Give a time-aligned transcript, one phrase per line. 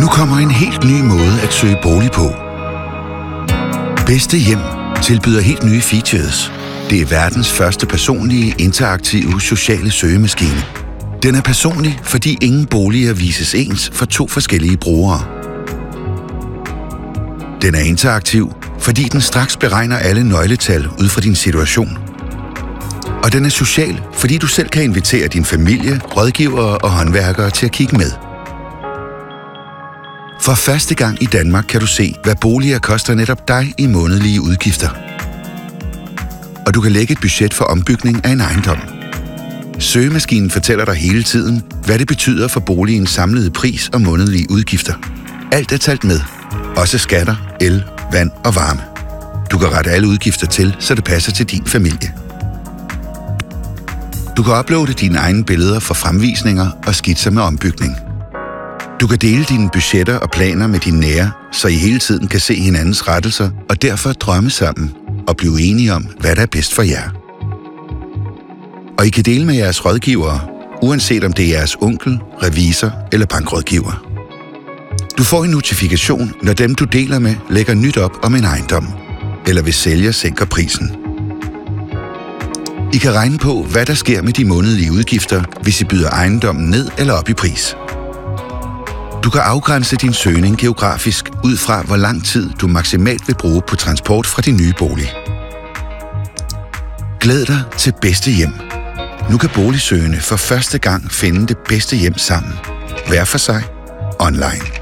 [0.00, 2.32] Nu kommer en helt ny måde at søge bolig på.
[4.06, 4.58] Bedste Hjem
[5.02, 6.52] tilbyder helt nye features.
[6.90, 10.64] Det er verdens første personlige, interaktive, sociale søgemaskine.
[11.22, 15.24] Den er personlig, fordi ingen boliger vises ens for to forskellige brugere.
[17.62, 21.98] Den er interaktiv, fordi den straks beregner alle nøgletal ud fra din situation.
[23.24, 27.66] Og den er social, fordi du selv kan invitere din familie, rådgivere og håndværkere til
[27.66, 28.29] at kigge med.
[30.42, 34.40] For første gang i Danmark kan du se, hvad boliger koster netop dig i månedlige
[34.40, 34.88] udgifter.
[36.66, 38.78] Og du kan lægge et budget for ombygning af en ejendom.
[39.78, 44.94] Søgemaskinen fortæller dig hele tiden, hvad det betyder for boligens samlede pris og månedlige udgifter.
[45.52, 46.20] Alt er talt med.
[46.76, 48.80] Også skatter, el, vand og varme.
[49.50, 52.14] Du kan rette alle udgifter til, så det passer til din familie.
[54.36, 58.09] Du kan uploade dine egne billeder for fremvisninger og skitser med ombygning.
[59.00, 62.40] Du kan dele dine budgetter og planer med dine nære, så I hele tiden kan
[62.40, 64.92] se hinandens rettelser og derfor drømme sammen
[65.28, 67.10] og blive enige om, hvad der er bedst for jer.
[68.98, 70.40] Og I kan dele med jeres rådgivere,
[70.82, 74.04] uanset om det er jeres onkel, revisor eller bankrådgiver.
[75.18, 78.86] Du får en notifikation, når dem du deler med lægger nyt op om en ejendom,
[79.46, 80.96] eller hvis sælger sænker prisen.
[82.92, 86.70] I kan regne på, hvad der sker med de månedlige udgifter, hvis I byder ejendommen
[86.70, 87.76] ned eller op i pris.
[89.24, 93.62] Du kan afgrænse din søgning geografisk ud fra, hvor lang tid du maksimalt vil bruge
[93.68, 95.12] på transport fra din nye bolig.
[97.20, 98.52] Glæd dig til bedste hjem.
[99.30, 102.52] Nu kan boligsøgende for første gang finde det bedste hjem sammen.
[103.08, 103.62] Hver for sig.
[104.20, 104.79] Online.